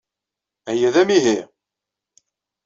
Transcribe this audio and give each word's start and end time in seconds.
Aya 0.69 0.89
d 0.93 0.95
amihi! 1.01 1.37